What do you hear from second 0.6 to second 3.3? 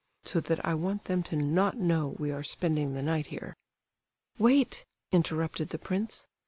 I want them to not know we are spending the night